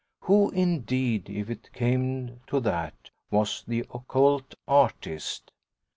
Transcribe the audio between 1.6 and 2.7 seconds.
came to